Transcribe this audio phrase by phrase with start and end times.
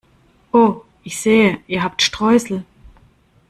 [0.51, 2.65] Oh, ich sehe, ihr habt Streusel!